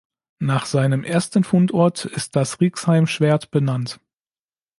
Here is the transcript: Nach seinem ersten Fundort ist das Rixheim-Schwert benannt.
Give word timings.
Nach 0.39 0.65
seinem 0.65 1.03
ersten 1.03 1.43
Fundort 1.43 2.05
ist 2.05 2.35
das 2.35 2.59
Rixheim-Schwert 2.59 3.51
benannt. 3.51 3.99